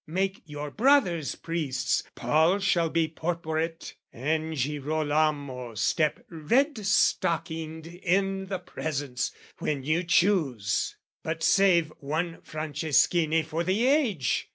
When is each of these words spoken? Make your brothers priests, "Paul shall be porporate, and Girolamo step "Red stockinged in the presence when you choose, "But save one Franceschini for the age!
Make 0.07 0.41
your 0.47 0.71
brothers 0.71 1.35
priests, 1.35 2.01
"Paul 2.15 2.57
shall 2.57 2.89
be 2.89 3.07
porporate, 3.07 3.93
and 4.11 4.57
Girolamo 4.57 5.75
step 5.75 6.25
"Red 6.27 6.75
stockinged 6.87 7.85
in 7.85 8.47
the 8.47 8.57
presence 8.57 9.31
when 9.59 9.83
you 9.83 10.03
choose, 10.03 10.97
"But 11.21 11.43
save 11.43 11.93
one 11.99 12.41
Franceschini 12.41 13.43
for 13.45 13.63
the 13.63 13.85
age! 13.85 14.49